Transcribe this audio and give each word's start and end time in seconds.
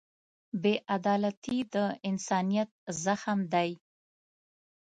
بېعدالتي 0.61 1.57
د 1.73 1.75
انسانیت 2.09 2.69
زخم 3.03 3.39
دی. 3.53 3.71